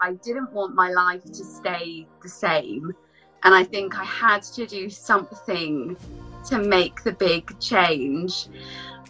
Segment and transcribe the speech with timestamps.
[0.00, 2.92] I didn't want my life to stay the same.
[3.42, 5.96] And I think I had to do something
[6.48, 8.48] to make the big change.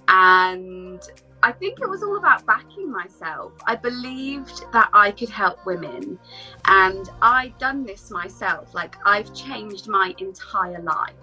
[0.09, 1.01] And
[1.43, 3.53] I think it was all about backing myself.
[3.67, 6.19] I believed that I could help women.
[6.65, 8.75] And I'd done this myself.
[8.75, 11.15] Like, I've changed my entire life.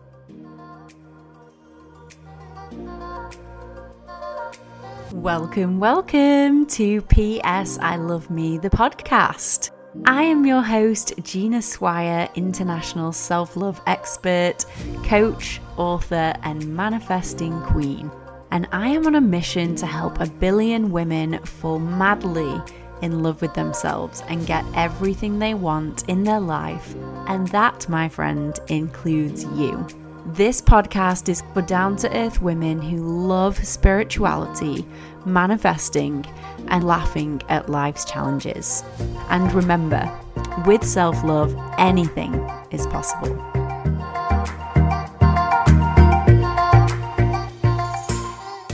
[5.13, 9.71] Welcome, welcome to PS I Love Me, the podcast.
[10.05, 14.65] I am your host, Gina Swire, international self love expert,
[15.03, 18.09] coach, author, and manifesting queen.
[18.51, 22.61] And I am on a mission to help a billion women fall madly
[23.01, 26.95] in love with themselves and get everything they want in their life.
[27.27, 29.85] And that, my friend, includes you.
[30.27, 34.85] This podcast is for down to earth women who love spirituality,
[35.25, 36.23] manifesting,
[36.67, 38.83] and laughing at life's challenges.
[39.29, 40.07] And remember,
[40.67, 42.35] with self love, anything
[42.69, 43.35] is possible.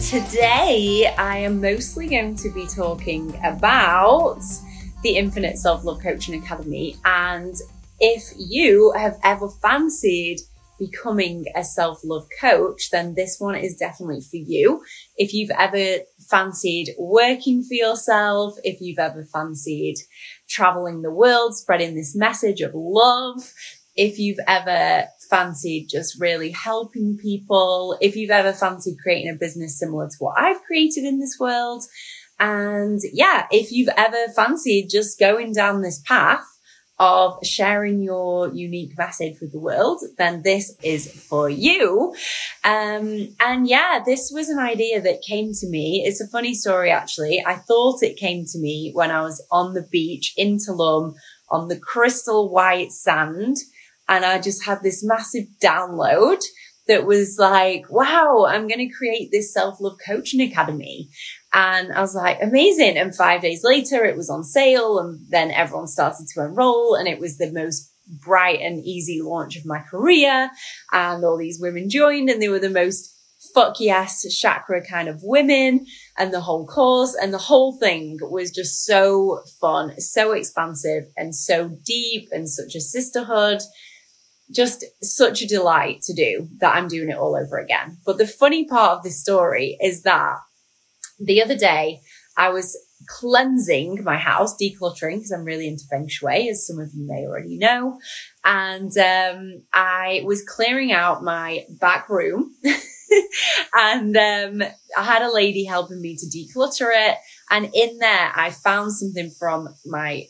[0.02, 4.42] Today, I am mostly going to be talking about
[5.02, 6.98] the Infinite Self Love Coaching Academy.
[7.06, 7.56] And
[8.02, 10.42] if you have ever fancied
[10.80, 14.84] becoming a self love coach, then this one is definitely for you.
[15.16, 19.98] If you've ever fancied working for yourself, if you've ever fancied
[20.48, 23.54] traveling the world, spreading this message of love,
[23.96, 29.80] if you've ever fancied just really helping people, if you've ever fancied creating a business
[29.80, 31.84] similar to what I've created in this world,
[32.40, 36.46] and yeah, if you've ever fancied just going down this path,
[37.00, 42.16] of sharing your unique message with the world, then this is for you.
[42.64, 46.04] Um, and yeah, this was an idea that came to me.
[46.06, 47.44] It's a funny story, actually.
[47.46, 51.14] I thought it came to me when I was on the beach in Tulum
[51.50, 53.58] on the crystal white sand.
[54.10, 56.42] And I just had this massive download
[56.88, 61.10] that was like, wow, I'm going to create this self love coaching academy.
[61.54, 62.98] And I was like, amazing.
[62.98, 65.00] And five days later, it was on sale.
[65.00, 66.96] And then everyone started to enroll.
[66.96, 67.92] And it was the most
[68.24, 70.50] bright and easy launch of my career.
[70.92, 73.14] And all these women joined and they were the most
[73.54, 75.86] fuck yes chakra kind of women
[76.18, 81.36] and the whole course and the whole thing was just so fun, so expansive and
[81.36, 83.62] so deep and such a sisterhood.
[84.50, 87.98] Just such a delight to do that I'm doing it all over again.
[88.06, 90.38] But the funny part of this story is that
[91.20, 92.02] the other day
[92.38, 96.90] I was cleansing my house, decluttering because I'm really into feng shui, as some of
[96.94, 98.00] you may already know.
[98.44, 102.56] And um, I was clearing out my back room,
[103.74, 104.68] and um,
[104.98, 107.18] I had a lady helping me to declutter it.
[107.50, 110.28] And in there, I found something from my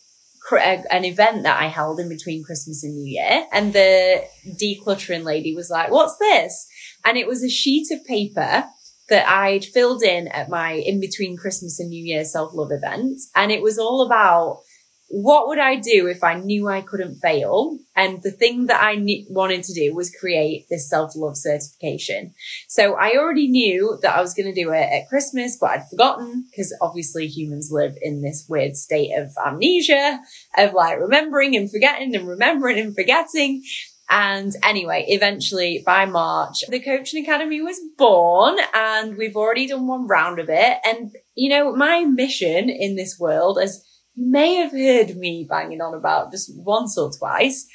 [0.50, 3.46] an event that I held in between Christmas and New Year.
[3.52, 6.68] And the decluttering lady was like, what's this?
[7.06, 8.64] And it was a sheet of paper
[9.09, 13.19] that I'd filled in at my in between Christmas and New Year self love event.
[13.35, 14.62] And it was all about
[15.09, 17.79] what would I do if I knew I couldn't fail?
[17.95, 18.95] And the thing that I
[19.29, 22.34] wanted to do was create this self love certification.
[22.68, 25.89] So I already knew that I was going to do it at Christmas, but I'd
[25.89, 30.19] forgotten because obviously humans live in this weird state of amnesia
[30.57, 33.63] of like remembering and forgetting and remembering and forgetting.
[34.09, 40.07] And anyway, eventually by March, the coaching academy was born and we've already done one
[40.07, 40.78] round of it.
[40.85, 43.84] And, you know, my mission in this world, as
[44.16, 47.68] you may have heard me banging on about just once or twice,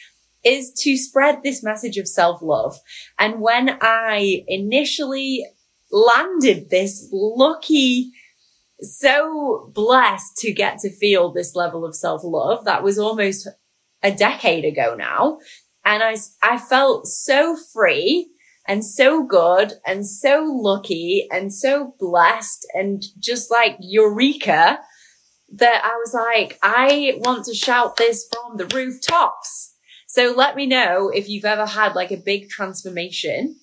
[0.42, 2.78] is to spread this message of self love.
[3.18, 5.44] And when I initially
[5.90, 8.10] landed this lucky,
[8.80, 13.48] so blessed to get to feel this level of self love, that was almost
[14.02, 15.38] a decade ago now.
[15.84, 18.28] And I, I felt so free
[18.66, 24.78] and so good and so lucky and so blessed and just like eureka
[25.54, 29.74] that I was like, I want to shout this from the rooftops.
[30.06, 33.56] So let me know if you've ever had like a big transformation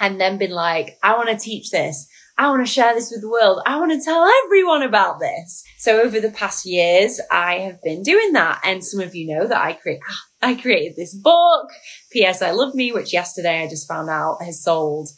[0.00, 2.08] and then been like, I want to teach this.
[2.42, 3.62] I want to share this with the world.
[3.66, 5.62] I want to tell everyone about this.
[5.78, 8.60] So over the past years, I have been doing that.
[8.64, 10.00] And some of you know that I create,
[10.42, 11.68] I created this book,
[12.10, 12.42] P.S.
[12.42, 15.10] I Love Me, which yesterday I just found out has sold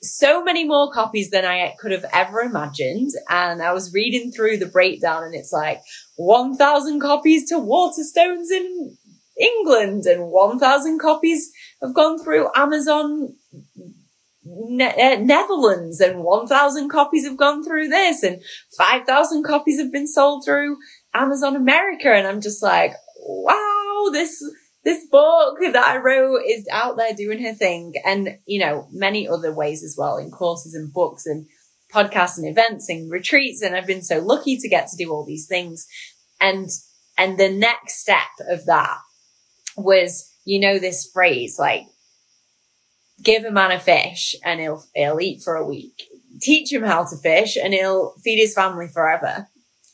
[0.00, 3.10] so many more copies than I could have ever imagined.
[3.28, 5.82] And I was reading through the breakdown and it's like
[6.16, 8.96] 1,000 copies to Waterstones in
[9.38, 11.50] England and 1,000 copies
[11.82, 13.36] have gone through Amazon
[14.44, 18.42] ne- uh, Netherlands and 1,000 copies have gone through this and
[18.76, 20.78] 5,000 copies have been sold through
[21.14, 22.12] Amazon America.
[22.12, 24.42] And I'm just like, wow, this,
[24.84, 27.94] this book that I wrote is out there doing her thing.
[28.04, 31.46] And, you know, many other ways as well in courses and books and
[31.92, 33.62] podcasts and events and retreats.
[33.62, 35.86] And I've been so lucky to get to do all these things.
[36.40, 36.68] And,
[37.16, 38.18] and the next step
[38.48, 38.98] of that
[39.76, 41.84] was, you know, this phrase like,
[43.22, 46.02] give a man a fish and he'll, he'll eat for a week.
[46.40, 49.46] Teach him how to fish and he'll feed his family forever.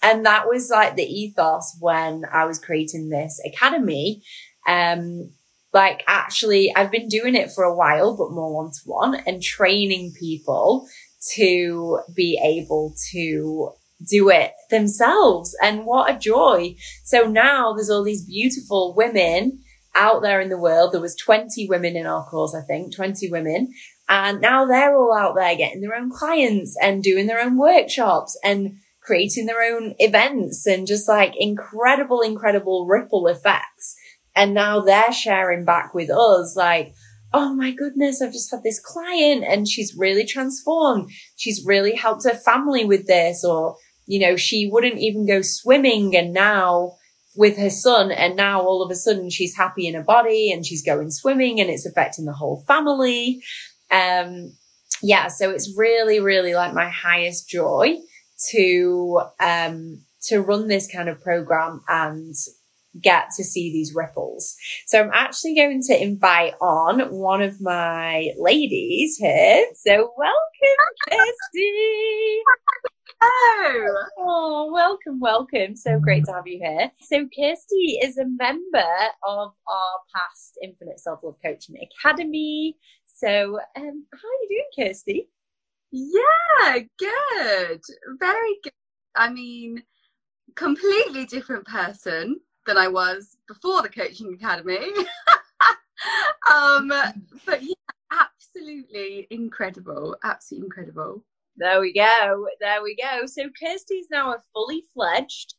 [0.02, 4.22] And that was like the ethos when I was creating this academy.
[4.66, 5.30] Um,
[5.72, 9.42] like actually I've been doing it for a while, but more one to one and
[9.42, 10.86] training people
[11.34, 13.72] to be able to
[14.08, 15.56] do it themselves.
[15.62, 16.76] And what a joy.
[17.04, 19.60] So now there's all these beautiful women
[19.98, 20.92] out there in the world.
[20.92, 23.72] There was 20 women in our course, I think, 20 women.
[24.08, 28.38] And now they're all out there getting their own clients and doing their own workshops
[28.42, 33.96] and creating their own events and just like incredible, incredible ripple effects.
[34.34, 36.94] And now they're sharing back with us like,
[37.34, 41.10] Oh my goodness, I've just had this client and she's really transformed.
[41.36, 46.16] She's really helped her family with this or, you know, she wouldn't even go swimming
[46.16, 46.92] and now
[47.38, 50.67] with her son and now all of a sudden she's happy in her body and
[50.67, 53.40] she's going swimming and it's affecting the whole family.
[53.93, 54.56] Um,
[55.05, 57.96] yeah, so it's really, really like my highest joy
[58.50, 62.35] to, um, to run this kind of program and
[63.00, 64.56] get to see these ripples.
[64.88, 69.64] So I'm actually going to invite on one of my ladies here.
[69.76, 72.43] So welcome, Kirsty.
[73.20, 74.97] Oh.
[75.08, 75.76] Welcome, welcome.
[75.76, 76.90] So great to have you here.
[77.00, 78.93] So Kirsty is a member
[79.25, 82.76] of our past Infinite Self Love Coaching Academy.
[83.06, 85.28] So, um, how are you doing, Kirsty?
[85.90, 87.81] Yeah, good.
[88.19, 88.72] Very good.
[89.16, 89.82] I mean,
[90.55, 94.93] completely different person than I was before the coaching academy.
[96.54, 96.93] um,
[97.46, 97.75] but yeah,
[98.12, 100.16] absolutely incredible.
[100.22, 101.25] Absolutely incredible.
[101.58, 102.46] There we go.
[102.60, 103.26] There we go.
[103.26, 105.55] So Kirsty's now a fully fledged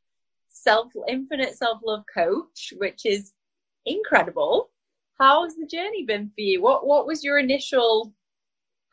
[0.47, 3.33] self infinite self love coach, which is
[3.85, 4.69] incredible.
[5.19, 6.61] How has the journey been for you?
[6.61, 8.13] What what was your initial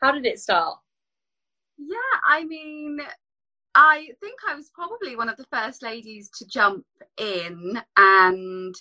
[0.01, 0.77] how did it start?
[1.77, 1.95] Yeah,
[2.27, 2.99] I mean,
[3.73, 6.85] I think I was probably one of the first ladies to jump
[7.17, 8.75] in and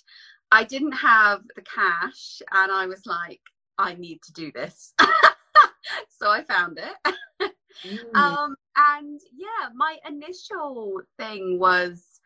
[0.51, 3.41] I didn't have the cash and I was like,
[3.79, 4.95] I need to do this.
[6.09, 7.53] so I found it.
[7.85, 8.17] Mm.
[8.17, 12.21] Um, and yeah, my initial thing was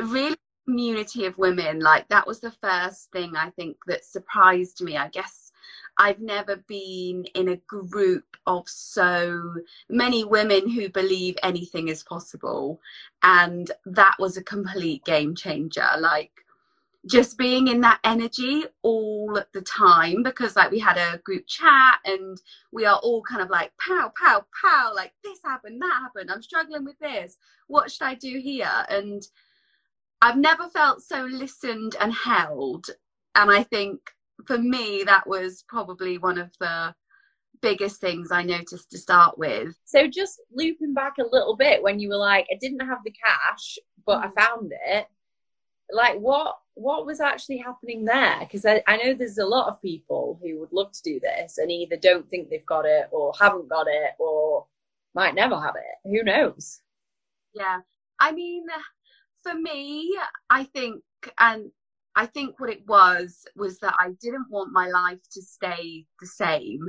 [0.00, 0.36] really
[0.66, 1.80] community of women.
[1.80, 4.96] Like that was the first thing I think that surprised me.
[4.96, 5.52] I guess
[5.98, 9.54] I've never been in a group of so
[9.88, 12.80] many women who believe anything is possible.
[13.22, 15.88] And that was a complete game changer.
[15.98, 16.32] Like
[17.06, 21.98] just being in that energy all the time because like we had a group chat
[22.04, 22.40] and
[22.72, 26.42] we are all kind of like pow pow pow like this happened that happened i'm
[26.42, 27.36] struggling with this.
[27.66, 28.86] What should i do here?
[28.88, 29.22] And
[30.22, 32.86] i've never felt so listened and held.
[33.34, 34.00] And i think
[34.46, 36.94] for me that was probably one of the
[37.60, 39.76] biggest things i noticed to start with.
[39.84, 43.12] So just looping back a little bit when you were like i didn't have the
[43.12, 44.34] cash but i mm.
[44.34, 45.06] found it
[45.90, 48.38] like what what was actually happening there?
[48.40, 51.58] Because I, I know there's a lot of people who would love to do this
[51.58, 54.66] and either don't think they've got it or haven't got it or
[55.14, 56.08] might never have it.
[56.08, 56.80] Who knows?
[57.54, 57.80] Yeah.
[58.18, 58.66] I mean
[59.44, 60.16] for me
[60.50, 61.02] i think
[61.38, 61.70] and
[62.16, 66.26] i think what it was was that i didn't want my life to stay the
[66.26, 66.88] same.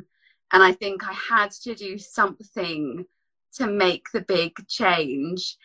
[0.52, 3.06] And i think i had to do something
[3.56, 5.58] to make the big change.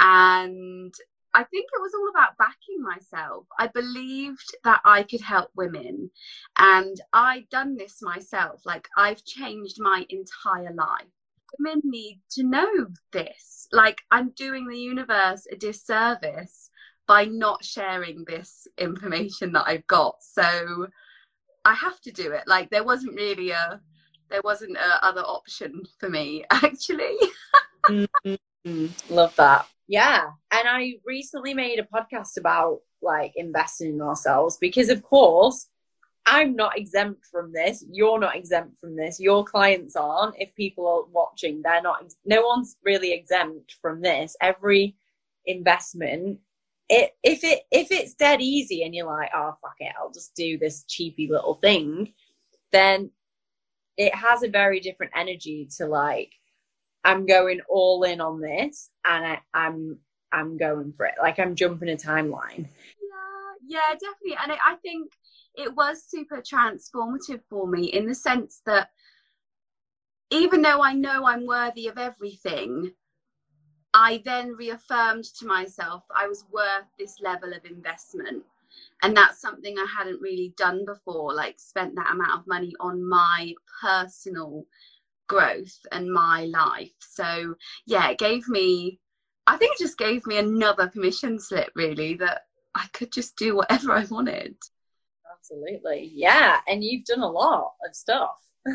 [0.00, 0.94] And
[1.34, 3.46] I think it was all about backing myself.
[3.58, 6.10] I believed that I could help women,
[6.58, 8.62] and I'd done this myself.
[8.64, 11.06] Like, I've changed my entire life.
[11.58, 13.68] Women need to know this.
[13.72, 16.70] Like, I'm doing the universe a disservice
[17.06, 20.22] by not sharing this information that I've got.
[20.22, 20.88] So,
[21.64, 22.44] I have to do it.
[22.46, 23.80] Like, there wasn't really a
[24.30, 27.16] there wasn't a other option for me actually
[27.88, 28.86] mm-hmm.
[29.08, 30.26] love that yeah.
[30.52, 35.66] And I recently made a podcast about like investing in ourselves because, of course,
[36.26, 37.82] I'm not exempt from this.
[37.90, 39.18] You're not exempt from this.
[39.18, 40.34] Your clients aren't.
[40.38, 44.36] If people are watching, they're not, no one's really exempt from this.
[44.42, 44.94] Every
[45.46, 46.40] investment,
[46.90, 50.34] it, if it, if it's dead easy and you're like, oh, fuck it, I'll just
[50.36, 52.12] do this cheapy little thing,
[52.72, 53.10] then
[53.96, 56.34] it has a very different energy to like
[57.08, 59.98] I'm going all in on this and I, I'm
[60.30, 61.14] I'm going for it.
[61.18, 62.66] Like I'm jumping a timeline.
[63.00, 64.36] Yeah, yeah, definitely.
[64.42, 65.12] And I, I think
[65.54, 68.90] it was super transformative for me in the sense that
[70.30, 72.92] even though I know I'm worthy of everything,
[73.94, 78.44] I then reaffirmed to myself I was worth this level of investment.
[79.02, 83.02] And that's something I hadn't really done before, like spent that amount of money on
[83.02, 84.66] my personal
[85.28, 86.94] growth and my life.
[87.00, 87.54] So,
[87.86, 89.00] yeah, it gave me,
[89.46, 92.42] I think it just gave me another permission slip, really, that
[92.74, 94.56] I could just do whatever I wanted.
[95.32, 96.10] Absolutely.
[96.14, 96.58] Yeah.
[96.66, 98.36] And you've done a lot of stuff.
[98.66, 98.74] yeah,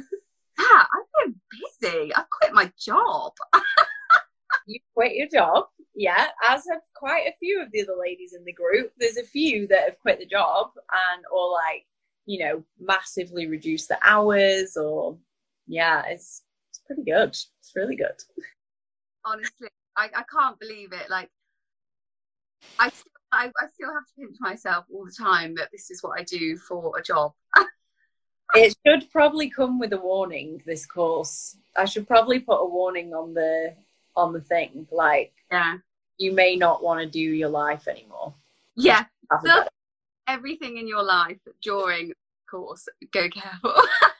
[0.59, 1.35] I've been
[1.81, 2.15] busy.
[2.15, 3.33] I quit my job.
[4.67, 5.65] you quit your job.
[5.95, 8.91] Yeah, as have quite a few of the other ladies in the group.
[8.97, 11.85] There's a few that have quit the job and or like,
[12.25, 15.17] you know, massively reduced the hours or
[15.67, 17.29] yeah, it's it's pretty good.
[17.29, 18.15] It's really good.
[19.25, 21.09] Honestly, I, I can't believe it.
[21.09, 21.29] Like
[22.79, 26.03] I still I, I still have to pinch myself all the time that this is
[26.03, 27.33] what I do for a job.
[28.55, 33.11] it should probably come with a warning this course i should probably put a warning
[33.11, 33.73] on the
[34.15, 34.87] on the thing.
[34.91, 35.77] Like, yeah,
[36.17, 38.33] you may not want to do your life anymore.
[38.75, 39.05] Yeah,
[39.45, 39.65] so
[40.27, 42.13] everything in your life during
[42.49, 42.87] course.
[43.11, 43.75] Go careful.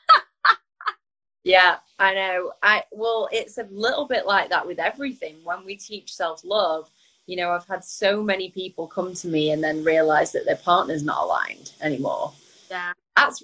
[1.44, 2.54] yeah, I know.
[2.62, 5.36] I well, it's a little bit like that with everything.
[5.44, 6.90] When we teach self love,
[7.26, 10.58] you know, I've had so many people come to me and then realize that their
[10.58, 12.34] partner's not aligned anymore.
[12.70, 13.44] Yeah, that's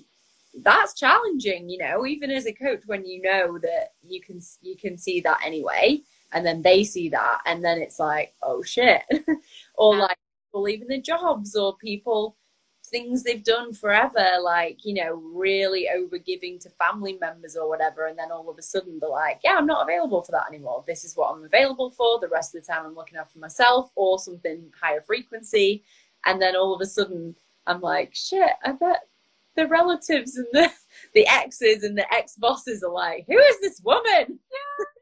[0.63, 4.75] that's challenging you know even as a coach when you know that you can you
[4.75, 5.99] can see that anyway
[6.33, 9.01] and then they see that and then it's like oh shit
[9.75, 10.01] or yeah.
[10.01, 12.35] like people leaving their jobs or people
[12.89, 18.07] things they've done forever like you know really over giving to family members or whatever
[18.07, 20.83] and then all of a sudden they're like yeah i'm not available for that anymore.
[20.87, 23.91] This is what i'm available for the rest of the time i'm looking after myself
[23.95, 25.83] or something higher frequency.
[26.25, 27.35] And then all of a sudden
[27.67, 29.07] i'm like shit i bet
[29.55, 30.71] the relatives and the
[31.13, 34.39] the exes and the ex bosses are like who is this woman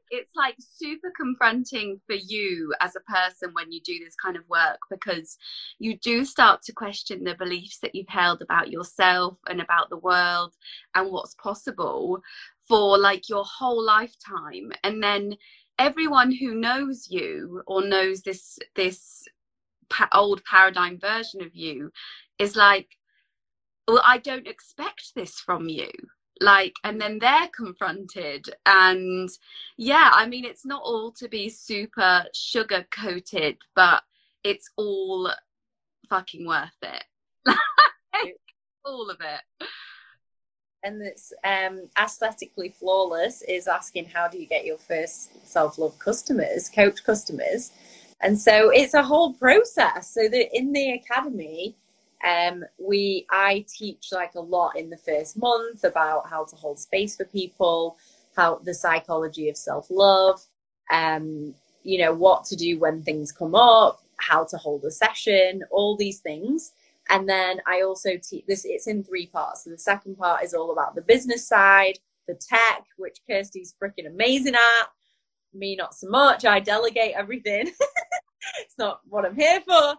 [0.09, 4.47] it's like super confronting for you as a person when you do this kind of
[4.49, 5.37] work because
[5.79, 9.97] you do start to question the beliefs that you've held about yourself and about the
[9.97, 10.53] world
[10.95, 12.21] and what's possible
[12.67, 14.71] for like your whole lifetime.
[14.83, 15.35] And then
[15.79, 19.23] everyone who knows you or knows this this
[19.89, 21.91] pa- old paradigm version of you
[22.39, 22.87] is like
[23.87, 25.89] well i don't expect this from you
[26.41, 28.49] like and then they're confronted.
[28.65, 29.29] And
[29.77, 34.01] yeah i mean it's not all to be super sugar coated but
[34.43, 35.31] it's all
[36.09, 37.03] fucking worth it.
[38.85, 39.67] All of it.
[40.83, 46.69] And it's um aesthetically flawless is asking how do you get your first self-love customers
[46.69, 47.71] coach customers?
[48.21, 50.13] And so it's a whole process.
[50.13, 51.75] So that in the academy
[52.25, 56.79] um, we I teach like a lot in the first month about how to hold
[56.79, 57.97] space for people,
[58.35, 60.41] how the psychology of self love,
[60.91, 65.63] um, you know what to do when things come up, how to hold a session,
[65.71, 66.73] all these things.
[67.09, 68.65] And then I also teach this.
[68.65, 69.63] It's in three parts.
[69.63, 74.07] So the second part is all about the business side, the tech, which Kirsty's freaking
[74.07, 74.87] amazing at.
[75.53, 76.45] Me, not so much.
[76.45, 77.67] I delegate everything.
[78.59, 79.95] it's not what I'm here for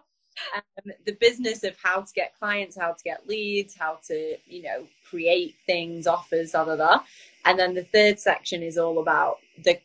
[0.55, 4.63] um, the business of how to get clients, how to get leads, how to, you
[4.63, 6.99] know, create things, offers, da da da.
[7.45, 9.79] And then the third section is all about the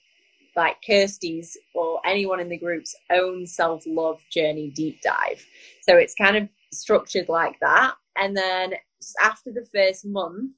[0.57, 5.45] like Kirsty's or anyone in the group's own self love journey deep dive.
[5.83, 7.95] So it's kind of structured like that.
[8.17, 8.75] And then
[9.23, 10.53] after the first month,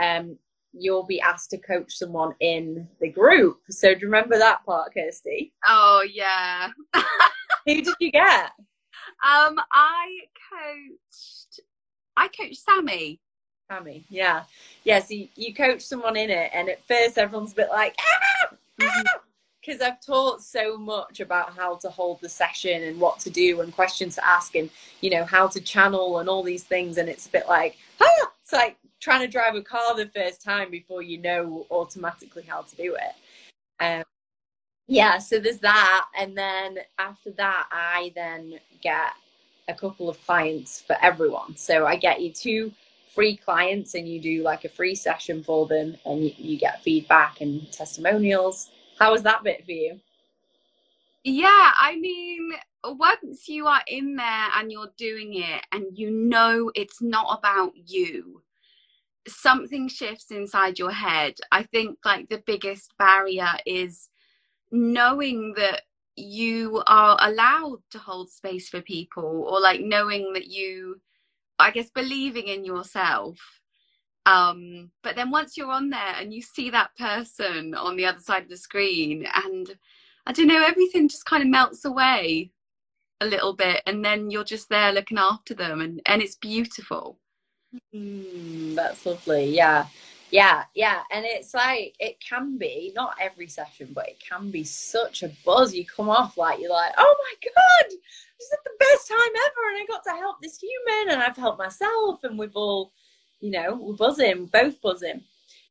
[0.00, 0.38] um,
[0.72, 3.58] you'll be asked to coach someone in the group.
[3.70, 5.52] So do you remember that part, Kirsty?
[5.66, 6.68] Oh yeah.
[7.66, 8.52] Who did you get?
[9.24, 10.20] Um, I
[10.52, 11.60] coached.
[12.16, 13.20] I coached Sammy.
[13.70, 14.44] Sammy, yeah,
[14.84, 15.00] yeah.
[15.00, 18.56] So you, you coach someone in it, and at first everyone's a bit like, ah,
[18.80, 19.20] ah,
[19.60, 23.60] because I've taught so much about how to hold the session and what to do
[23.60, 24.70] and questions to ask and
[25.02, 28.32] you know how to channel and all these things, and it's a bit like, ah,
[28.42, 32.62] it's like trying to drive a car the first time before you know automatically how
[32.62, 33.84] to do it.
[33.84, 34.04] Um,
[34.88, 39.12] yeah, so there's that, and then after that, I then get
[39.68, 41.56] a couple of clients for everyone.
[41.56, 42.72] So I get you two
[43.14, 46.82] free clients, and you do like a free session for them, and you, you get
[46.82, 48.70] feedback and testimonials.
[48.98, 50.00] How was that bit for you?
[51.22, 52.52] Yeah, I mean,
[52.82, 57.72] once you are in there and you're doing it, and you know it's not about
[57.76, 58.42] you,
[59.26, 61.34] something shifts inside your head.
[61.52, 64.08] I think like the biggest barrier is
[64.70, 65.82] knowing that
[66.16, 71.00] you are allowed to hold space for people or like knowing that you
[71.58, 73.38] I guess believing in yourself.
[74.26, 78.20] Um, but then once you're on there and you see that person on the other
[78.20, 79.74] side of the screen and
[80.26, 82.52] I don't know, everything just kind of melts away
[83.20, 87.18] a little bit and then you're just there looking after them and, and it's beautiful.
[87.94, 89.46] Mm, that's lovely.
[89.54, 89.86] Yeah.
[90.30, 91.02] Yeah, yeah.
[91.10, 95.30] And it's like, it can be, not every session, but it can be such a
[95.44, 95.74] buzz.
[95.74, 99.70] You come off like, you're like, oh my God, this is the best time ever.
[99.70, 102.24] And I got to help this human and I've helped myself.
[102.24, 102.92] And we've all,
[103.40, 105.22] you know, we're buzzing, both buzzing.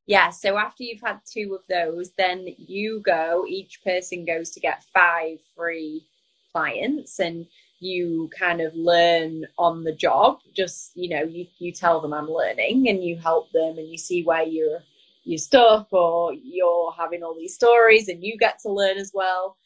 [0.07, 0.31] Yeah.
[0.31, 4.83] So after you've had two of those, then you go, each person goes to get
[4.93, 6.07] five free
[6.51, 7.45] clients and
[7.79, 12.29] you kind of learn on the job just you know you, you tell them i'm
[12.29, 14.79] learning and you help them and you see where you're
[15.27, 19.57] you're stuck or you're having all these stories and you get to learn as well.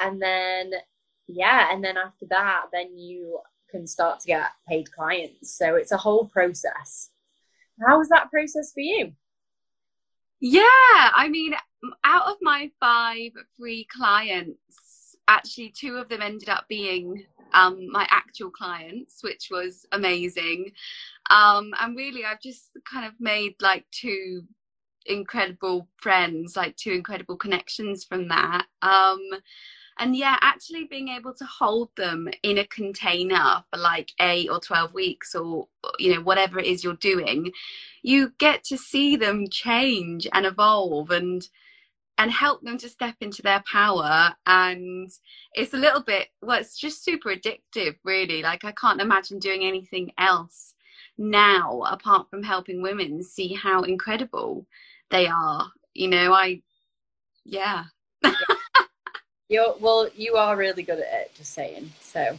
[0.00, 0.72] And then
[1.26, 3.38] yeah and then after that then you
[3.70, 5.56] can start to get paid clients.
[5.56, 7.10] So it's a whole process.
[7.86, 9.12] How was that process for you?
[10.40, 11.54] Yeah i mean
[12.02, 18.06] out of my five free clients actually two of them ended up being um, my
[18.10, 20.72] actual clients, which was amazing.
[21.30, 24.42] Um, and really, I've just kind of made like two
[25.06, 28.66] incredible friends, like two incredible connections from that.
[28.82, 29.20] Um,
[29.98, 34.58] and yeah, actually being able to hold them in a container for like eight or
[34.58, 37.52] 12 weeks or, you know, whatever it is you're doing,
[38.02, 41.10] you get to see them change and evolve.
[41.10, 41.46] And
[42.20, 44.34] and help them to step into their power.
[44.46, 45.10] And
[45.54, 48.42] it's a little bit well it's just super addictive really.
[48.42, 50.74] Like i can't imagine doing anything else
[51.16, 54.66] now apart from helping women see how incredible
[55.10, 56.32] they are you know?
[56.32, 56.62] I
[57.44, 57.84] yeah.
[59.48, 61.90] You're well you are really good at it just saying.
[62.00, 62.38] So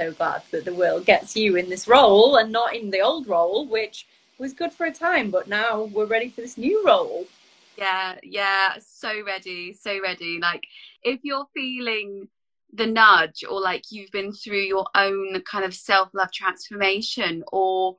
[0.00, 3.26] so glad that the world gets you in this role and not in the old
[3.26, 4.06] role which
[4.38, 7.26] was good for a time but now we're ready for this new role
[7.76, 10.38] yeah yeah so ready so ready.
[10.40, 10.64] Like
[11.02, 12.28] if you're feeling
[12.72, 17.96] the nudge or like you've been through your own kind of self-love transformation or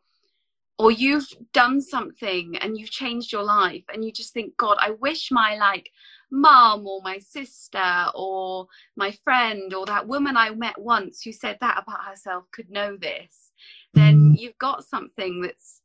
[0.79, 4.91] or you've done something and you've changed your life and you just think god i
[4.91, 5.89] wish my like
[6.29, 11.57] mom or my sister or my friend or that woman i met once who said
[11.61, 13.51] that about herself could know this
[13.93, 14.37] then mm.
[14.37, 15.81] you've got something that's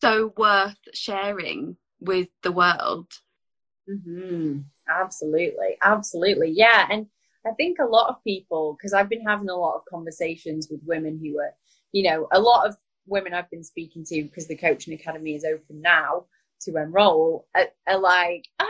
[0.00, 3.06] so worth sharing with the world.
[3.88, 4.60] Mm-hmm.
[4.88, 6.86] Absolutely, absolutely, yeah.
[6.90, 7.06] And
[7.46, 10.80] I think a lot of people, because I've been having a lot of conversations with
[10.84, 11.54] women who are,
[11.92, 15.44] you know, a lot of women I've been speaking to because the coaching academy is
[15.44, 16.26] open now
[16.62, 18.66] to enroll are, are like, ah,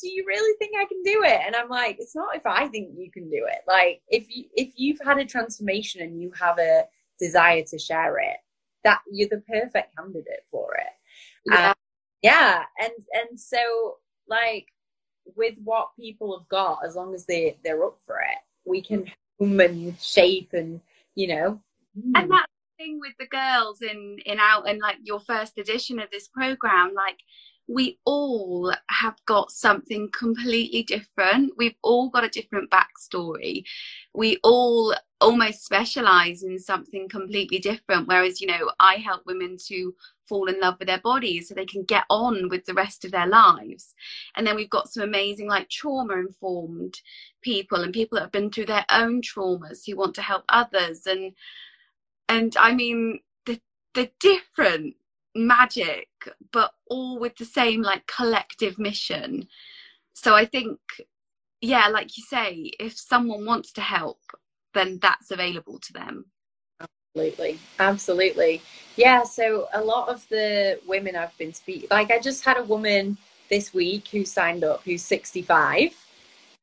[0.00, 1.40] do you really think I can do it?
[1.46, 3.60] And I'm like, it's not if I think you can do it.
[3.66, 6.84] Like if you if you've had a transformation and you have a
[7.18, 8.36] desire to share it,
[8.84, 10.92] that you're the perfect candidate for it.
[11.46, 11.68] Yeah.
[11.68, 11.74] Um,
[12.24, 14.66] yeah and and so like
[15.36, 19.04] with what people have got as long as they they're up for it we can
[19.04, 19.12] mm.
[19.38, 20.80] home and shape and
[21.14, 21.60] you know
[22.14, 22.28] and mm.
[22.30, 22.46] that
[22.78, 26.92] thing with the girls in in out and like your first edition of this program
[26.94, 27.18] like
[27.66, 31.52] we all have got something completely different.
[31.56, 33.64] We've all got a different backstory.
[34.14, 38.06] We all almost specialize in something completely different.
[38.06, 39.94] Whereas, you know, I help women to
[40.28, 43.10] fall in love with their bodies so they can get on with the rest of
[43.10, 43.94] their lives.
[44.36, 47.00] And then we've got some amazing, like, trauma informed
[47.42, 51.06] people and people that have been through their own traumas who want to help others.
[51.06, 51.32] And,
[52.28, 53.60] and I mean, the,
[53.94, 54.94] the different
[55.34, 56.08] magic,
[56.52, 59.48] but all with the same like collective mission.
[60.12, 60.78] So I think,
[61.60, 64.20] yeah, like you say, if someone wants to help,
[64.74, 66.26] then that's available to them.
[67.14, 68.62] Absolutely, absolutely.
[68.96, 69.22] Yeah.
[69.22, 73.16] So a lot of the women I've been speaking, like I just had a woman
[73.48, 75.94] this week who signed up who's 65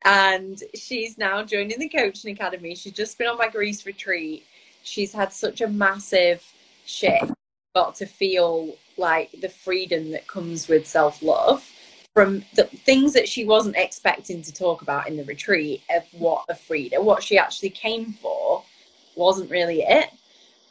[0.03, 2.75] and she's now joining the coaching academy.
[2.75, 4.45] She's just been on my Greece retreat.
[4.83, 6.43] She's had such a massive
[6.85, 7.31] shift
[7.73, 11.65] got to feel like the freedom that comes with self love
[12.13, 16.45] from the things that she wasn't expecting to talk about in the retreat of what
[16.49, 18.63] a freedom, what she actually came for
[19.15, 20.09] wasn't really it,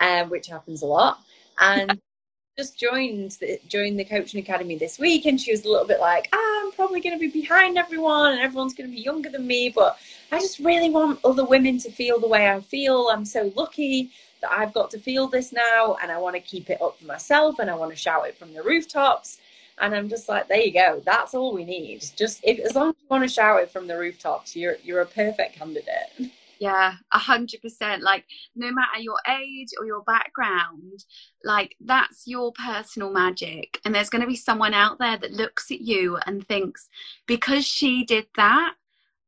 [0.00, 1.18] um, which happens a lot.
[1.58, 1.98] And
[2.58, 6.00] just joined the, joined the coaching academy this week, and she was a little bit
[6.00, 9.02] like, ah, I'm I'm probably going to be behind everyone and everyone's going to be
[9.02, 9.98] younger than me, but
[10.30, 13.08] I just really want other women to feel the way I feel.
[13.10, 16.70] I'm so lucky that I've got to feel this now and I want to keep
[16.70, 19.38] it up for myself and I want to shout it from the rooftops.
[19.80, 21.02] And I'm just like, there you go.
[21.04, 22.04] That's all we need.
[22.16, 25.00] Just if, as long as you want to shout it from the rooftops, you're you're
[25.00, 26.30] a perfect candidate.
[26.58, 28.02] Yeah, a hundred percent.
[28.02, 31.04] Like no matter your age or your background,
[31.42, 33.80] like that's your personal magic.
[33.84, 36.90] And there's going to be someone out there that looks at you and thinks,
[37.26, 38.74] because she did that,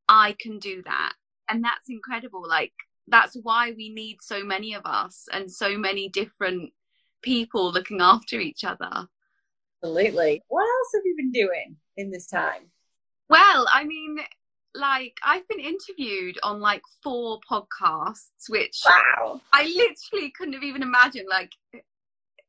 [0.08, 1.14] I can do that.
[1.48, 2.46] And that's incredible.
[2.46, 2.74] Like
[3.08, 6.72] that's why we need so many of us and so many different
[7.22, 9.08] people looking after each other.
[9.82, 10.42] Absolutely.
[10.48, 12.70] What else have you been doing in this time?
[13.28, 14.18] Well, I mean,
[14.74, 19.40] like I've been interviewed on like four podcasts, which wow.
[19.52, 21.52] I literally couldn't have even imagined like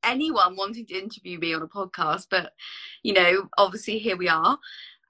[0.03, 2.27] anyone wanting to interview me on a podcast.
[2.29, 2.53] But
[3.01, 4.57] you know, obviously here we are.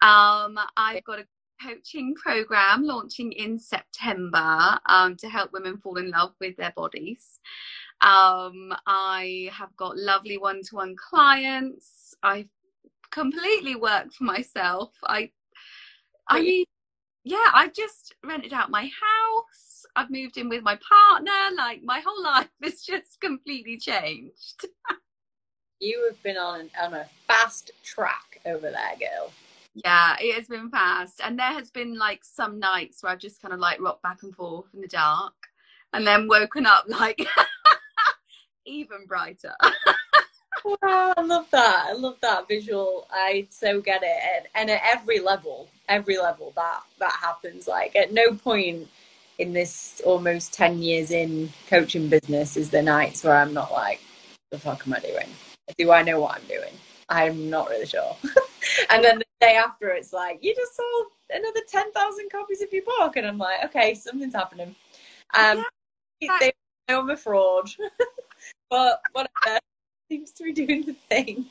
[0.01, 1.25] Um, I've got a
[1.63, 7.39] coaching program launching in September um, to help women fall in love with their bodies.
[8.01, 12.15] Um, I have got lovely one-to-one clients.
[12.21, 12.49] I've
[13.11, 14.91] completely work for myself.
[15.05, 15.31] I,
[16.27, 16.65] I mean,
[17.23, 19.85] yeah, I've just rented out my house.
[19.95, 21.55] I've moved in with my partner.
[21.55, 24.65] Like my whole life has just completely changed.
[25.79, 29.31] you have been on on a fast track over there, girl.
[29.75, 33.41] Yeah, it has been fast, and there has been like some nights where I've just
[33.41, 35.33] kind of like rocked back and forth in the dark,
[35.93, 37.25] and then woken up like
[38.65, 39.55] even brighter.
[40.63, 41.87] wow, I love that.
[41.89, 43.07] I love that visual.
[43.11, 47.67] I so get it, and, and at every level, every level that that happens.
[47.67, 48.87] Like at no point
[49.39, 54.01] in this almost ten years in coaching business is there nights where I'm not like,
[54.51, 55.29] the fuck am I doing?
[55.79, 56.73] Do I know what I'm doing?
[57.09, 58.15] I'm not really sure.
[58.89, 62.71] and then the day after, it's like you just sold another ten thousand copies of
[62.71, 64.75] your book, and I'm like, okay, something's happening.
[65.33, 65.65] Um,
[66.19, 66.53] yeah, they
[66.89, 67.69] know I'm a fraud,
[68.69, 69.59] but whatever
[70.09, 71.45] seems to be doing the thing.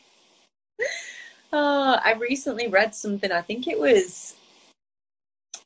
[1.53, 3.31] Oh, I recently read something.
[3.31, 4.37] I think it was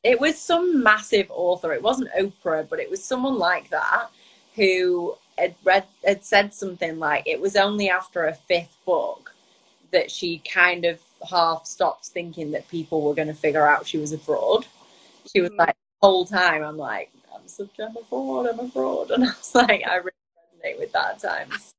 [0.03, 1.73] it was some massive author.
[1.73, 4.09] It wasn't Oprah, but it was someone like that
[4.55, 9.33] who had read had said something like it was only after a fifth book
[9.91, 10.99] that she kind of
[11.29, 14.65] half stopped thinking that people were going to figure out she was a fraud.
[15.33, 15.57] She was mm.
[15.57, 19.27] like the whole time I'm like I'm such a fraud, I'm a fraud, and I
[19.27, 21.73] was like I really resonate with that at times.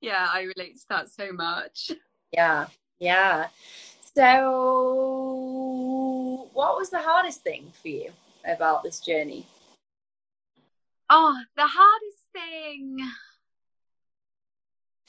[0.00, 1.92] Yeah, I relate to that so much.
[2.32, 2.66] Yeah,
[2.98, 3.48] yeah.
[4.14, 4.42] So,
[6.52, 8.10] what was the hardest thing for you
[8.44, 9.46] about this journey?
[11.08, 12.98] Oh, the hardest thing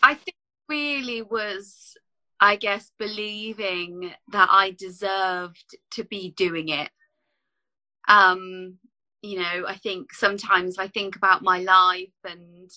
[0.01, 0.35] I think
[0.67, 1.97] really was,
[2.43, 6.89] I guess, believing that I deserved to be doing it.
[8.09, 8.79] Um,
[9.21, 12.69] you know, I think sometimes I think about my life and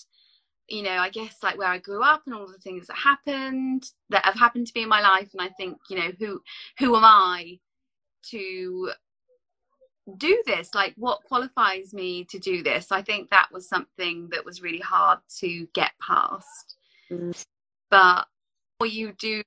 [0.69, 3.91] you know, I guess like where I grew up and all the things that happened
[4.11, 6.41] that have happened to me in my life, and I think, you know, who
[6.79, 7.59] who am I
[8.31, 8.93] to
[10.17, 10.75] do this?
[10.75, 12.93] Like, what qualifies me to do this?
[12.93, 16.77] I think that was something that was really hard to get past.
[17.11, 17.45] Mm.
[17.91, 18.27] But
[18.81, 19.43] more you do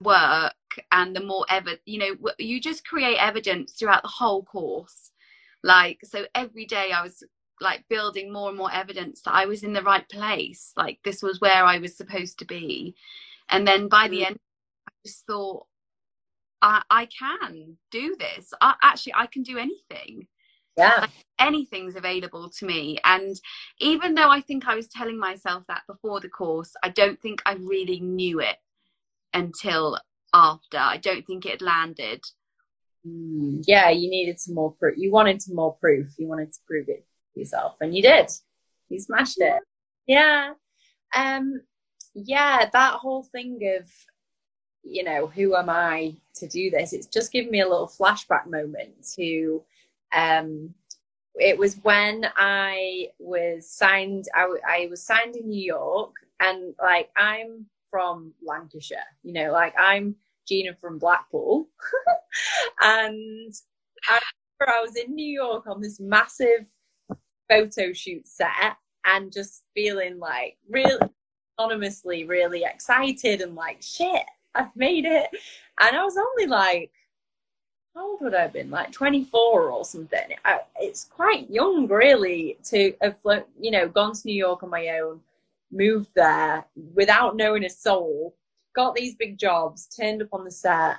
[0.00, 0.54] work,
[0.92, 5.10] and the more ever, you know, you just create evidence throughout the whole course.
[5.62, 7.22] Like, so every day I was
[7.60, 10.72] like building more and more evidence that I was in the right place.
[10.76, 12.94] Like this was where I was supposed to be.
[13.50, 14.26] And then by the mm.
[14.26, 14.38] end,
[14.88, 15.66] I just thought,
[16.62, 18.52] I, I can do this.
[18.60, 20.26] I, actually, I can do anything.
[20.76, 21.00] Yeah.
[21.00, 22.98] Like, anything's available to me.
[23.04, 23.38] And
[23.78, 27.42] even though I think I was telling myself that before the course, I don't think
[27.44, 28.56] I really knew it
[29.34, 29.98] until
[30.32, 30.78] after.
[30.78, 32.22] I don't think it landed.
[33.06, 34.96] Mm, yeah, you needed some more proof.
[34.98, 36.08] You wanted some more proof.
[36.18, 38.30] You wanted to prove it yourself and you did
[38.88, 39.60] you smashed it
[40.06, 40.52] yeah
[41.14, 41.60] um
[42.14, 43.86] yeah that whole thing of
[44.82, 48.46] you know who am i to do this it's just given me a little flashback
[48.48, 49.62] moment to
[50.14, 50.74] um
[51.36, 57.10] it was when i was signed I, I was signed in new york and like
[57.16, 58.98] i'm from lancashire.
[59.22, 60.16] You know like i'm
[60.48, 61.68] gina from blackpool.
[62.82, 63.52] And
[64.08, 64.20] I,
[64.60, 66.64] I was in new york on this massive
[67.48, 71.00] photo shoot set and just feeling like really
[71.58, 74.24] anonymously really excited and like shit
[74.54, 75.30] I've made it.
[75.80, 76.90] And I was only like
[77.94, 78.70] how old would I have been?
[78.70, 80.34] Like 24 or something.
[80.44, 83.16] I, it's quite young really to have
[83.60, 85.20] you know gone to New York on my own
[85.72, 88.34] moved there without knowing a soul
[88.74, 90.96] got these big jobs turned up on the set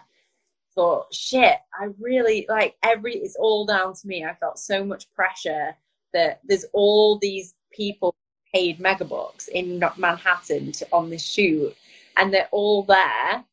[0.73, 4.25] thought, shit, I really like every, it's all down to me.
[4.25, 5.75] I felt so much pressure
[6.13, 8.15] that there's all these people
[8.53, 11.75] paid megabucks in Manhattan to, on this shoot,
[12.17, 13.43] and they're all there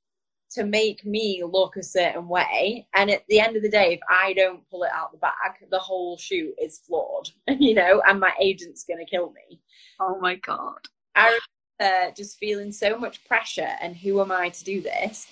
[0.51, 2.87] to make me look a certain way.
[2.95, 5.69] And at the end of the day, if I don't pull it out the bag,
[5.71, 9.61] the whole shoot is flawed, you know, and my agent's going to kill me.
[10.01, 10.79] Oh my God.
[11.19, 11.39] I
[11.81, 15.27] remember just feeling so much pressure and who am I to do this?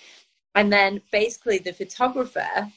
[0.55, 2.72] And then basically the photographer,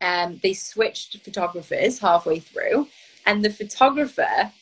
[0.00, 2.86] um, they switched photographers halfway through,
[3.26, 4.52] and the photographer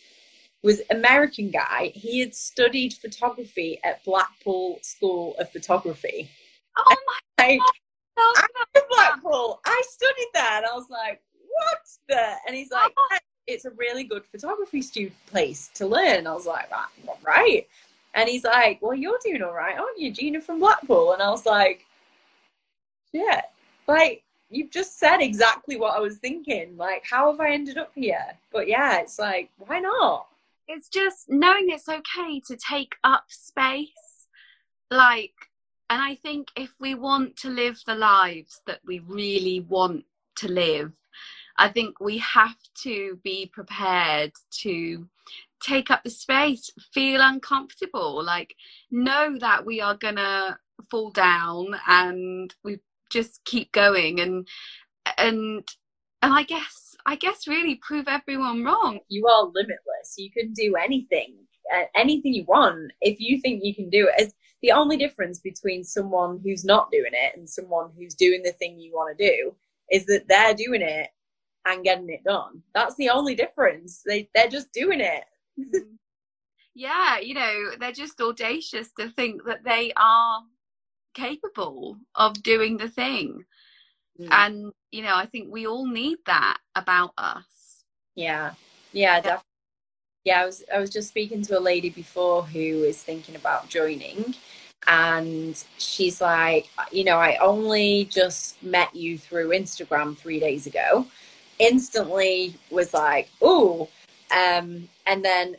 [0.63, 1.93] was American guy.
[1.95, 6.31] He had studied photography at Blackpool School of Photography.
[6.79, 7.61] Oh my like,
[8.19, 9.61] I'm in Blackpool.
[9.67, 10.57] I studied there.
[10.57, 12.35] And I was like, what the?
[12.47, 13.19] And he's like, oh.
[13.47, 16.27] It's a really good photography student place to learn.
[16.27, 17.69] I was like, right, right.
[18.15, 21.13] And he's like, well, you're doing all right, aren't you, Gina from Blackpool?
[21.13, 21.85] And I was like,
[23.13, 23.43] yeah,
[23.87, 26.77] like you've just said exactly what I was thinking.
[26.77, 28.27] Like, how have I ended up here?
[28.53, 30.27] But yeah, it's like, why not?
[30.69, 34.27] It's just knowing it's okay to take up space.
[34.91, 35.35] Like,
[35.91, 40.05] and I think if we want to live the lives that we really want
[40.37, 40.93] to live,
[41.59, 45.09] I think we have to be prepared to
[45.63, 48.55] take up the space, feel uncomfortable, like
[48.91, 50.59] know that we are gonna
[50.91, 52.79] fall down and we
[53.11, 54.47] just keep going and
[55.17, 55.67] and
[56.23, 59.01] and I guess I guess really prove everyone wrong.
[59.09, 60.15] You are limitless.
[60.19, 61.37] You can do anything,
[61.75, 64.21] uh, anything you want if you think you can do it.
[64.21, 68.53] As the only difference between someone who's not doing it and someone who's doing the
[68.53, 69.55] thing you want to do
[69.91, 71.11] is that they're doing it
[71.67, 72.63] and getting it done.
[72.75, 74.03] That's the only difference.
[74.07, 75.25] They they're just doing it.
[75.59, 75.95] Mm-hmm.
[76.75, 80.43] yeah, you know, they're just audacious to think that they are
[81.15, 83.45] capable of doing the thing.
[84.21, 84.29] Mm.
[84.31, 87.85] And you know, I think we all need that about us.
[88.15, 88.53] Yeah.
[88.93, 89.43] Yeah, definitely
[90.27, 93.69] yeah, I was I was just speaking to a lady before who is thinking about
[93.69, 94.35] joining,
[94.89, 101.07] and she's like, you know, I only just met you through Instagram three days ago.
[101.59, 103.89] Instantly was like, oh,
[104.31, 105.57] um, and then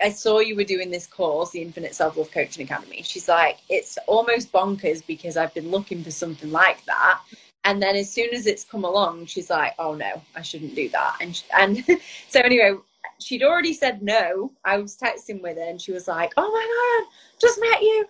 [0.00, 3.02] I saw you were doing this course, the Infinite Self Love Coaching Academy.
[3.02, 7.20] She's like, it's almost bonkers because I've been looking for something like that.
[7.64, 10.88] And then as soon as it's come along, she's like, oh no, I shouldn't do
[10.90, 11.16] that.
[11.20, 11.84] And and
[12.28, 12.76] so anyway,
[13.20, 14.52] she'd already said no.
[14.64, 18.06] I was texting with her and she was like, Oh my God, just met you.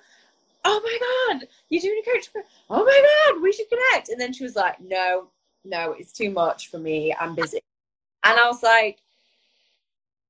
[0.65, 2.29] Oh my God, you're doing a coach.
[2.69, 4.09] Oh my God, we should connect.
[4.09, 5.29] And then she was like, No,
[5.67, 7.15] no, it's too much for me.
[7.19, 7.61] I'm busy.
[8.25, 8.99] And I was like,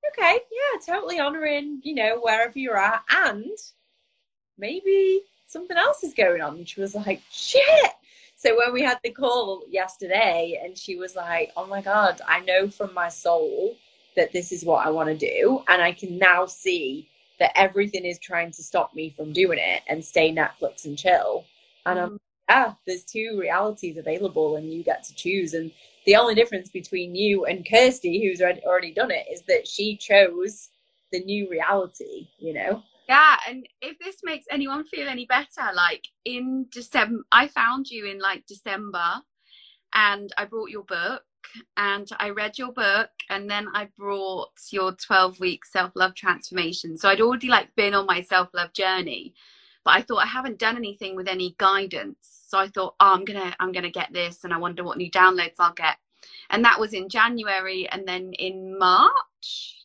[0.09, 3.03] Okay, yeah, totally honoring, you know, wherever you're at.
[3.11, 3.59] And
[4.57, 6.57] maybe something else is going on.
[6.57, 7.93] And she was like, Shit.
[8.37, 12.41] So when we had the call yesterday, and she was like, Oh my God, I
[12.41, 13.77] know from my soul
[14.15, 15.63] that this is what I want to do.
[15.69, 19.83] And I can now see that everything is trying to stop me from doing it
[19.89, 21.45] and stay Netflix and chill.
[21.85, 22.17] And I'm, mm-hmm.
[22.49, 25.55] Yeah, there's two realities available and you get to choose.
[25.55, 25.73] And
[26.05, 30.71] the only difference between you and Kirsty, who's already done it, is that she chose
[31.13, 32.83] the new reality, you know?
[33.09, 38.07] Yeah, and if this makes anyone feel any better, like in December, I found you
[38.07, 39.23] in like December
[39.95, 41.23] and I brought your book
[41.77, 46.99] and I read your book and then I brought your 12 week self-love transformation.
[46.99, 49.35] So I'd already like been on my self-love journey,
[49.85, 52.36] but I thought I haven't done anything with any guidance.
[52.47, 55.11] So I thought, oh, I'm gonna I'm gonna get this and I wonder what new
[55.11, 55.97] downloads I'll get.
[56.51, 59.85] And that was in January and then in March,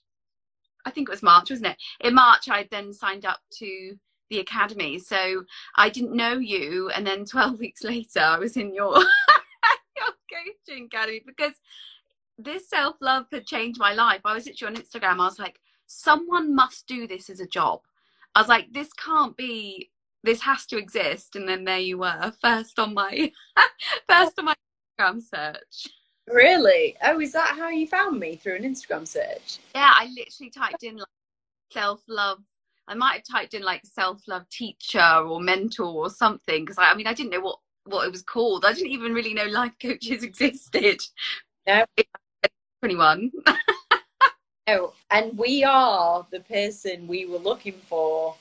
[0.85, 1.77] I think it was March, wasn't it?
[2.01, 3.97] In March I then signed up to
[4.29, 4.99] the academy.
[4.99, 5.43] So
[5.75, 8.95] I didn't know you and then 12 weeks later I was in your
[9.97, 11.53] your coaching academy because
[12.37, 14.21] this self love had changed my life.
[14.25, 15.19] I was actually on Instagram.
[15.19, 17.81] I was like, someone must do this as a job.
[18.35, 19.91] I was like, this can't be.
[20.23, 21.35] This has to exist.
[21.35, 23.31] And then there you were, first on my
[24.09, 24.55] first on my
[24.99, 25.87] Instagram search.
[26.27, 26.95] Really?
[27.03, 29.59] Oh, is that how you found me through an Instagram search?
[29.75, 31.07] Yeah, I literally typed in like
[31.71, 32.39] self love.
[32.87, 36.91] I might have typed in like self love teacher or mentor or something because I,
[36.91, 38.65] I mean I didn't know what what it was called.
[38.65, 41.01] I didn't even really know life coaches existed.
[41.67, 41.85] No.
[42.81, 43.31] 21.
[43.45, 43.55] no,
[44.67, 48.35] oh, and we are the person we were looking for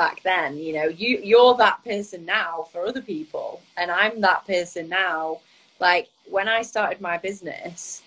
[0.00, 0.56] back then.
[0.56, 5.40] You know, you you're that person now for other people, and I'm that person now.
[5.78, 8.02] Like when I started my business,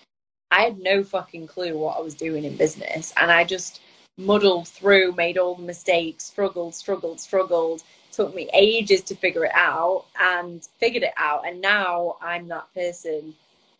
[0.50, 3.80] I had no fucking clue what I was doing in business, and I just
[4.18, 9.54] muddled through, made all the mistakes, struggled, struggled, struggled took me ages to figure it
[9.54, 11.46] out and figured it out.
[11.46, 13.34] And now I'm that person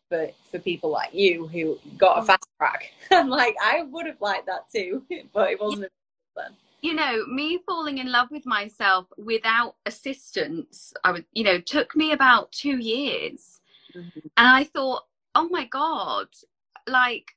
[0.09, 2.27] for, for people like you who got a mm.
[2.27, 2.93] fast track.
[3.13, 5.91] I'm like, I would have liked that too, but it wasn't
[6.37, 6.53] then.
[6.85, 11.97] You know, me falling in love with myself without assistance, I would, you know, took
[11.97, 13.59] me about two years.
[13.97, 14.21] Mm-hmm.
[14.37, 16.27] And I thought, oh my God,
[16.87, 17.31] like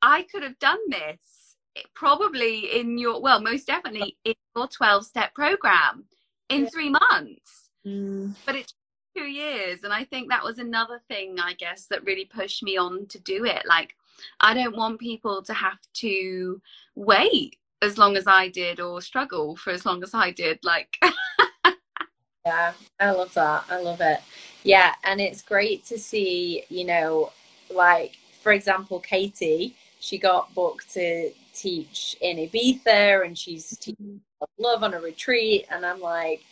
[0.00, 1.56] I could have done this
[1.92, 6.06] probably in your, well, most definitely in your 12 step program
[6.48, 6.70] in yeah.
[6.70, 7.68] three months.
[7.86, 8.36] Mm.
[8.46, 9.80] But it took two years.
[9.84, 13.20] And I think that was another thing, I guess, that really pushed me on to
[13.20, 13.64] do it.
[13.66, 13.96] Like,
[14.40, 16.62] I don't want people to have to
[16.94, 20.58] wait as long as I did or struggle for as long as I did.
[20.62, 20.96] Like,
[22.46, 23.64] yeah, I love that.
[23.70, 24.20] I love it.
[24.62, 24.94] Yeah.
[25.04, 27.32] And it's great to see, you know,
[27.70, 33.90] like, for example, Katie, she got booked to teach in Ibiza and she's mm-hmm.
[33.90, 34.20] teaching
[34.58, 35.66] love on a retreat.
[35.70, 36.42] And I'm like,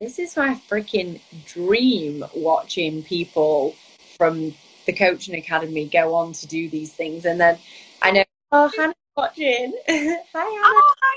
[0.00, 3.74] this is my freaking dream watching people
[4.16, 4.54] from
[4.86, 7.24] the coaching academy go on to do these things.
[7.24, 7.58] And then
[8.02, 9.72] I know, oh, Hannah's watching.
[9.88, 10.22] hi, Hannah.
[10.32, 11.16] Oh, hi,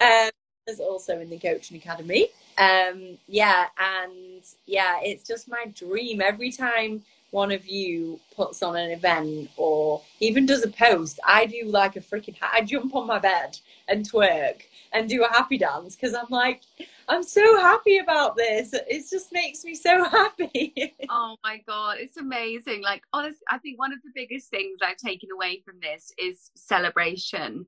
[0.00, 0.26] Han.
[0.26, 0.30] Um,
[0.68, 2.28] is also in the coaching academy.
[2.58, 8.76] Um, yeah, and yeah, it's just my dream every time one of you puts on
[8.76, 13.06] an event or even does a post, I do like a freaking, I jump on
[13.08, 16.62] my bed and twerk and do a happy dance because I'm like,
[17.08, 18.72] I'm so happy about this.
[18.72, 20.96] It just makes me so happy.
[21.08, 22.82] oh my God, it's amazing.
[22.82, 26.50] Like, honestly, I think one of the biggest things I've taken away from this is
[26.56, 27.66] celebration.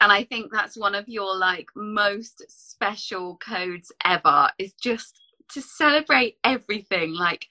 [0.00, 5.20] And I think that's one of your like most special codes ever is just
[5.52, 7.14] to celebrate everything.
[7.14, 7.46] Like,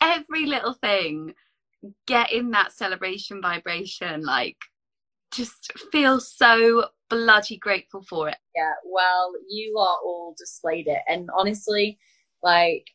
[0.00, 1.34] every little thing
[2.06, 4.56] get in that celebration vibration like
[5.32, 8.36] just feel so bloody grateful for it.
[8.54, 11.00] Yeah well you are all displayed it.
[11.08, 11.98] And honestly
[12.42, 12.86] like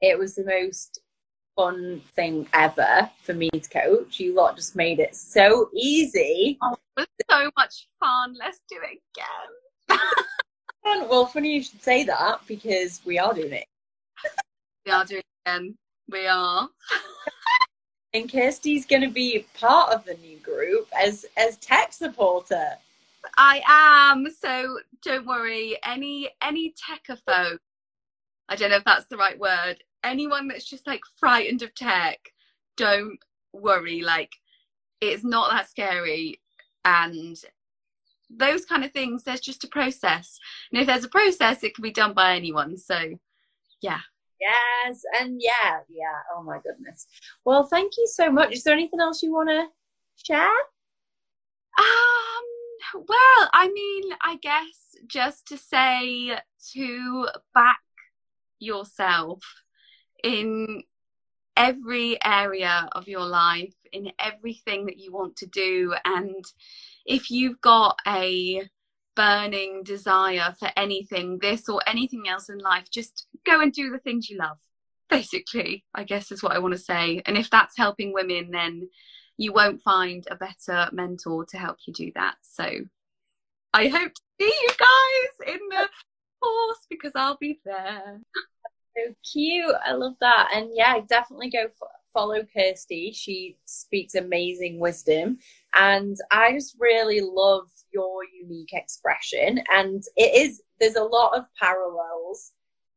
[0.00, 1.00] it was the most
[1.56, 4.20] fun thing ever for me to coach.
[4.20, 6.56] You lot just made it so easy.
[6.62, 8.34] Oh, it was so much fun.
[8.38, 9.98] Let's do it again.
[11.08, 13.66] Well funny you should say that because we are doing it.
[14.86, 15.76] We are doing it again.
[16.10, 16.68] We are.
[18.14, 22.72] and Kirsty's going to be part of the new group as as tech supporter.
[23.36, 24.26] I am.
[24.30, 25.76] So don't worry.
[25.84, 27.58] Any any techophobe,
[28.48, 29.76] I don't know if that's the right word.
[30.04, 32.32] Anyone that's just like frightened of tech,
[32.76, 33.18] don't
[33.52, 34.00] worry.
[34.02, 34.32] Like
[35.00, 36.40] it's not that scary,
[36.84, 37.36] and
[38.30, 39.24] those kind of things.
[39.24, 40.38] There's just a process,
[40.72, 42.76] and if there's a process, it can be done by anyone.
[42.78, 43.18] So,
[43.82, 44.00] yeah,
[44.40, 46.20] Yes, and yeah, yeah.
[46.34, 47.06] Oh my goodness.
[47.44, 48.52] Well, thank you so much.
[48.52, 49.66] Is there anything else you want to
[50.24, 50.46] share?
[51.78, 52.44] Um.
[52.94, 56.38] Well, I mean, I guess just to say
[56.72, 57.80] to back
[58.58, 59.42] yourself
[60.22, 60.84] in
[61.56, 66.44] every area of your life, in everything that you want to do, and
[67.04, 68.68] if you've got a
[69.18, 73.98] burning desire for anything, this or anything else in life, just go and do the
[73.98, 74.58] things you love.
[75.10, 77.20] Basically, I guess is what I want to say.
[77.26, 78.88] And if that's helping women, then
[79.36, 82.36] you won't find a better mentor to help you do that.
[82.42, 82.70] So
[83.74, 85.88] I hope to see you guys in the
[86.40, 88.20] course because I'll be there.
[88.96, 89.76] So cute.
[89.84, 90.50] I love that.
[90.52, 91.66] And yeah, definitely go
[92.12, 93.12] follow Kirsty.
[93.12, 95.38] She speaks amazing wisdom.
[95.74, 99.62] And I just really love your unique expression.
[99.72, 102.52] And it is, there's a lot of parallels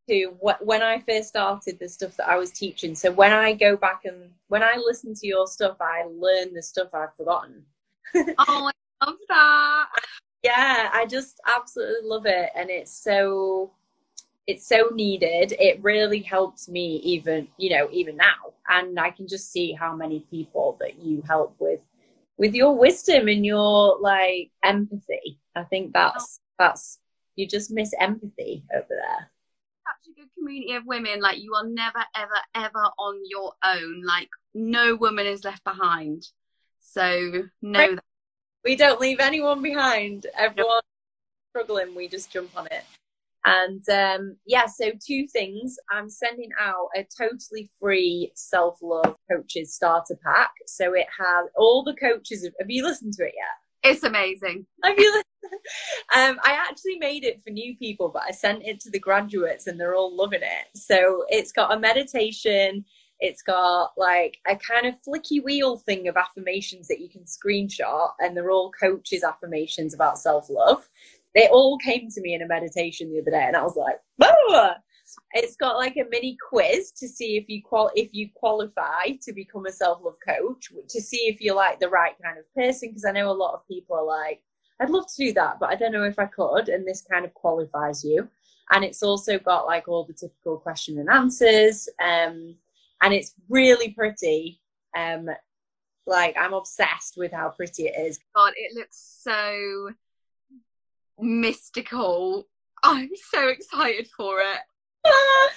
[0.10, 2.96] to what, when I first started the stuff that I was teaching.
[2.96, 6.64] So when I go back and when I listen to your stuff, I learn the
[6.64, 7.64] stuff I've forgotten.
[8.16, 9.86] oh, I love that.
[10.44, 12.50] yeah, I just absolutely love it.
[12.56, 13.72] And it's so,
[14.48, 15.54] it's so needed.
[15.60, 18.54] It really helps me even, you know, even now.
[18.70, 21.80] And I can just see how many people that you help with
[22.42, 25.38] with your wisdom and your like empathy.
[25.56, 26.98] I think that's that's
[27.36, 29.32] you just miss empathy over there.
[29.86, 31.22] Such a good community of women.
[31.22, 34.02] Like you are never, ever, ever on your own.
[34.04, 36.28] Like no woman is left behind.
[36.80, 38.04] So know that.
[38.66, 40.26] We don't leave anyone behind.
[40.36, 40.82] Everyone
[41.52, 42.84] struggling, we just jump on it.
[43.46, 45.78] And um, yeah, so two things.
[45.92, 50.52] I'm sending out a totally free self love coaches starter pack.
[50.68, 52.48] So it has all the coaches.
[52.60, 53.92] Have you listened to it yet?
[53.92, 54.66] It's amazing.
[54.84, 55.22] Have you?
[56.16, 59.66] um, I actually made it for new people, but I sent it to the graduates,
[59.68, 60.78] and they're all loving it.
[60.78, 62.86] So it's got a meditation.
[63.20, 68.12] It's got like a kind of flicky wheel thing of affirmations that you can screenshot,
[68.20, 70.88] and they're all coaches' affirmations about self love.
[71.34, 74.00] They all came to me in a meditation the other day, and I was like,
[74.18, 74.72] "Whoa!"
[75.34, 79.34] It's got like a mini quiz to see if you qual if you qualify to
[79.34, 82.90] become a self love coach, to see if you're like the right kind of person.
[82.90, 84.44] Because I know a lot of people are like,
[84.80, 87.26] "I'd love to do that, but I don't know if I could," and this kind
[87.26, 88.30] of qualifies you.
[88.72, 92.56] And it's also got like all the typical question and answers, um,
[93.02, 94.62] and it's really pretty.
[94.98, 95.30] Um,
[96.08, 98.20] like I'm obsessed with how pretty it is.
[98.36, 99.92] God, it looks so
[101.22, 102.47] mystical.
[102.84, 104.59] I'm so excited for it.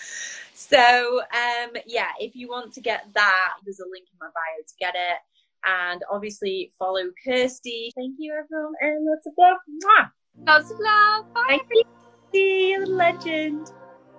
[0.55, 4.65] so um yeah if you want to get that there's a link in my bio
[4.67, 5.19] to get it.
[5.67, 7.91] And obviously follow kirsty.
[7.97, 8.75] Thank you everyone.
[8.81, 9.57] And lots of love.
[9.69, 10.11] Mwah!
[10.47, 11.33] lots of love.
[11.33, 11.59] Bye.
[11.59, 11.87] Thank
[12.33, 12.85] you.
[12.87, 13.73] Legend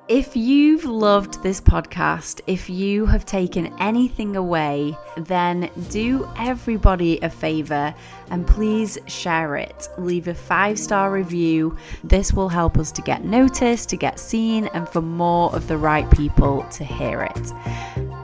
[0.07, 7.29] if you've loved this podcast, if you have taken anything away, then do everybody a
[7.29, 7.93] favor
[8.29, 9.89] and please share it.
[9.97, 11.75] Leave a five star review.
[12.03, 15.77] This will help us to get noticed, to get seen, and for more of the
[15.77, 18.14] right people to hear it.